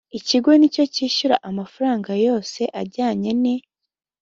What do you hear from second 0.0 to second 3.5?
ikigo ni cyo cyishyura amafaranga yose ajyanye n